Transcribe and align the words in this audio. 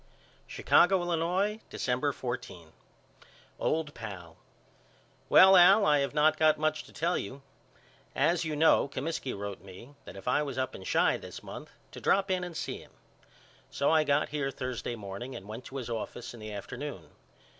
Chicago, 0.47 0.99
Illinois, 0.99 1.59
December 1.69 2.11
14. 2.11 2.73
OLD 3.59 3.93
PAL: 3.93 4.35
Well 5.29 5.55
Al 5.55 5.85
I 5.85 5.99
have 5.99 6.15
not 6.15 6.37
got 6.39 6.57
much 6.57 6.83
to 6.85 6.91
tell 6.91 7.19
you. 7.19 7.43
As 8.15 8.43
you 8.43 8.55
know 8.55 8.87
Comiskey 8.87 9.31
wrote 9.31 9.61
me 9.61 9.93
that 10.05 10.15
if 10.17 10.27
I 10.27 10.41
was 10.41 10.57
up 10.57 10.73
in 10.73 10.85
Chi 10.85 11.17
this 11.17 11.43
month 11.43 11.69
to 11.91 12.01
drop 12.01 12.31
in 12.31 12.43
and 12.43 12.57
see 12.57 12.79
him. 12.79 12.93
So 13.69 13.91
I 13.91 14.03
got 14.03 14.29
here 14.29 14.49
Thursday 14.49 14.95
morning 14.95 15.35
and 15.35 15.47
went 15.47 15.65
to 15.65 15.75
his 15.77 15.87
office 15.87 16.33
in 16.33 16.39
the 16.39 16.51
afternoon. 16.51 17.11